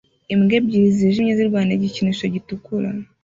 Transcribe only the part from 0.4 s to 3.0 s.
ebyiri zijimye zirwanira igikinisho gitukura